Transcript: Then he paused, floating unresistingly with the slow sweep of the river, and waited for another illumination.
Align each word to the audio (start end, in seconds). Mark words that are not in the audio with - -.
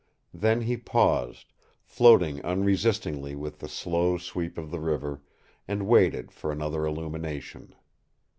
Then 0.33 0.61
he 0.61 0.77
paused, 0.77 1.53
floating 1.83 2.43
unresistingly 2.43 3.35
with 3.35 3.59
the 3.59 3.67
slow 3.67 4.17
sweep 4.17 4.57
of 4.57 4.71
the 4.71 4.79
river, 4.79 5.21
and 5.67 5.85
waited 5.85 6.31
for 6.31 6.51
another 6.51 6.87
illumination. 6.87 7.75